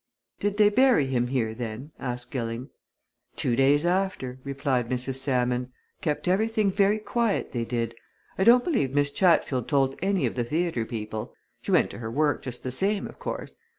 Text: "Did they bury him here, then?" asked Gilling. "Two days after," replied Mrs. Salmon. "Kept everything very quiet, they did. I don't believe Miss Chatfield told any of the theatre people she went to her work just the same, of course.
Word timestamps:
"Did 0.39 0.57
they 0.57 0.69
bury 0.71 1.05
him 1.05 1.27
here, 1.27 1.53
then?" 1.53 1.91
asked 1.99 2.31
Gilling. 2.31 2.71
"Two 3.35 3.55
days 3.55 3.85
after," 3.85 4.39
replied 4.43 4.89
Mrs. 4.89 5.17
Salmon. 5.17 5.71
"Kept 6.01 6.27
everything 6.27 6.71
very 6.71 6.97
quiet, 6.97 7.51
they 7.51 7.65
did. 7.65 7.93
I 8.35 8.43
don't 8.43 8.63
believe 8.63 8.95
Miss 8.95 9.11
Chatfield 9.11 9.67
told 9.67 9.99
any 10.01 10.25
of 10.25 10.33
the 10.33 10.43
theatre 10.43 10.85
people 10.85 11.35
she 11.61 11.71
went 11.71 11.91
to 11.91 11.99
her 11.99 12.09
work 12.09 12.41
just 12.41 12.63
the 12.63 12.71
same, 12.71 13.05
of 13.05 13.19
course. 13.19 13.57